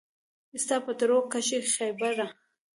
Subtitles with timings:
[0.63, 2.27] ستا په تړو کښې خېبره